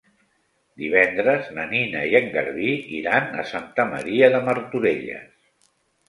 [0.83, 2.69] Divendres na Nina i en Garbí
[2.99, 5.69] iran a Santa Maria de Martorelles.